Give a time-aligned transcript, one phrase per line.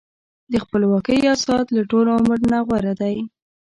[0.51, 3.15] د خپلواکۍ یو ساعت له ټول عمر نه غوره دی.